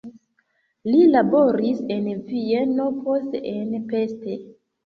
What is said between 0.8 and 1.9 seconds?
Li laboris